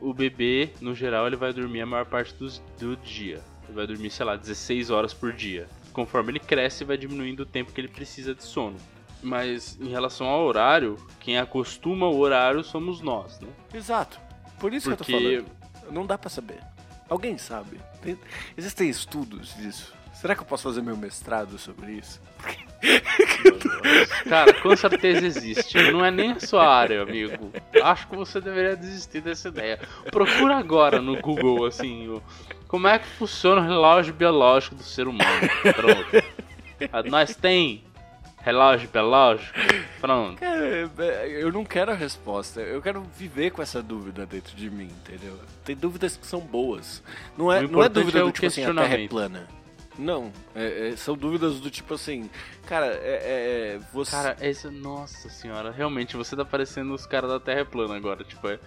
[0.00, 3.40] o bebê, no geral, ele vai dormir a maior parte dos- do dia.
[3.64, 5.66] Ele vai dormir, sei lá, 16 horas por dia.
[5.92, 8.76] Conforme ele cresce, vai diminuindo o tempo que ele precisa de sono.
[9.22, 13.48] Mas em relação ao horário, quem acostuma o horário somos nós, né?
[13.74, 14.20] Exato.
[14.58, 15.46] Por isso que eu Porque tô falando.
[15.94, 16.60] Não dá pra saber.
[17.08, 17.80] Alguém sabe.
[18.02, 18.18] Tem-
[18.56, 19.94] Existem estudos disso.
[20.14, 22.20] Será que eu posso fazer meu mestrado sobre isso?
[24.28, 25.76] Cara, com certeza existe.
[25.92, 27.52] Não é nem a sua área, amigo.
[27.82, 29.78] Acho que você deveria desistir dessa ideia.
[30.10, 32.20] Procura agora no Google, assim,
[32.66, 35.48] como é que funciona o relógio biológico do ser humano.
[35.74, 37.10] Pronto.
[37.10, 37.84] Nós tem
[38.46, 39.58] relógio biológico?
[40.00, 40.38] Pronto.
[40.38, 42.60] Cara, é, eu não quero a resposta.
[42.60, 45.36] Eu quero viver com essa dúvida dentro de mim, entendeu?
[45.64, 47.02] Tem dúvidas que são boas.
[47.36, 49.48] Não é, não é dúvida é do tipo assim, a Terra é plana.
[49.98, 52.30] Não, é- é- são dúvidas do tipo assim,
[52.66, 54.12] cara, é, é- você.
[54.12, 54.68] Cara, esse.
[54.68, 58.60] Nossa senhora, realmente você tá parecendo os caras da Terra é plana agora, tipo, é.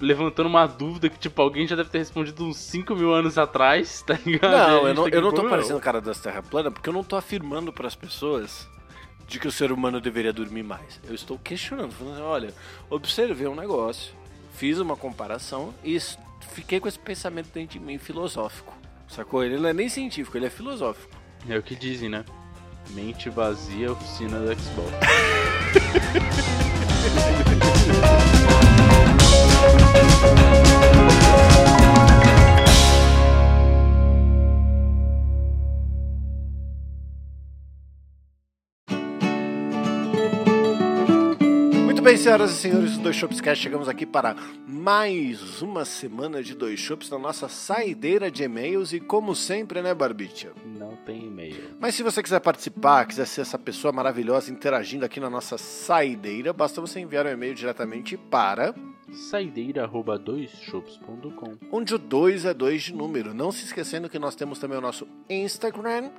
[0.00, 4.02] Levantando uma dúvida que, tipo, alguém já deve ter respondido uns 5 mil anos atrás,
[4.06, 4.52] tá ligado?
[4.52, 7.02] Não, eu não, eu não tô parecendo o cara das Terra plana porque eu não
[7.02, 8.68] tô afirmando para as pessoas
[9.26, 11.00] de que o ser humano deveria dormir mais.
[11.04, 12.54] Eu estou questionando, falando, assim, olha,
[12.88, 14.14] observei um negócio,
[14.54, 15.98] fiz uma comparação e
[16.52, 18.74] fiquei com esse pensamento dentro de mim filosófico.
[19.08, 19.44] Sacou?
[19.44, 21.14] Ele não é nem científico, ele é filosófico.
[21.48, 22.24] É o que dizem, né?
[22.90, 24.92] Mente vazia, oficina do Xbox.
[42.06, 46.54] bem, senhoras e senhores do Dois Shops Cast, chegamos aqui para mais uma semana de
[46.54, 50.52] Dois Shops na nossa saideira de e-mails e como sempre, né, Barbicha?
[50.64, 51.74] Não tem e-mail.
[51.80, 56.52] Mas se você quiser participar, quiser ser essa pessoa maravilhosa interagindo aqui na nossa saideira,
[56.52, 58.72] basta você enviar um e-mail diretamente para
[59.12, 61.56] saideira@doisshops.com.
[61.70, 63.34] onde o 2 é 2 de número.
[63.34, 66.10] Não se esquecendo que nós temos também o nosso Instagram,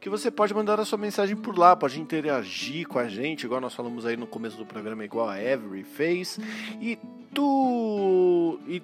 [0.00, 3.60] que você pode mandar a sua mensagem por lá, pode interagir com a gente, igual
[3.60, 6.38] nós falamos aí no começo do programa, igual a Every fez.
[6.80, 6.98] E
[7.34, 8.58] tu.
[8.66, 8.82] E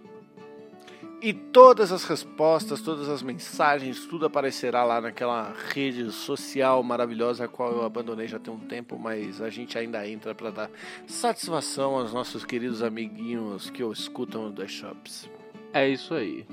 [1.23, 7.49] e todas as respostas, todas as mensagens, tudo aparecerá lá naquela rede social maravilhosa a
[7.49, 10.71] qual eu abandonei já tem um tempo, mas a gente ainda entra para dar
[11.07, 15.31] satisfação aos nossos queridos amiguinhos que escutam o The Shops.
[15.73, 16.45] É isso aí.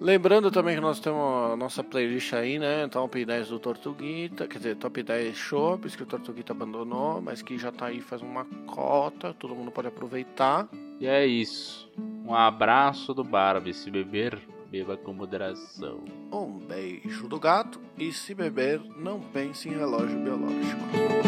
[0.00, 2.86] Lembrando também que nós temos a nossa playlist aí, né?
[2.86, 7.58] Top 10 do Tortuguita, quer dizer, Top 10 Shops que o Tortuguita abandonou, mas que
[7.58, 10.68] já tá aí faz uma cota, todo mundo pode aproveitar.
[11.00, 11.90] E é isso.
[12.24, 13.74] Um abraço do Barbie.
[13.74, 14.38] Se beber,
[14.70, 16.04] beba com moderação.
[16.32, 21.27] Um beijo do gato e se beber, não pense em relógio biológico.